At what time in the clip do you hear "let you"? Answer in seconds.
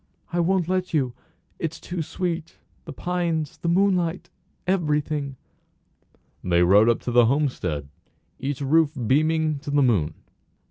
0.67-1.13